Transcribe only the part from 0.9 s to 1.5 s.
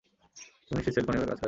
Cellphone এভাবে কাজ করে?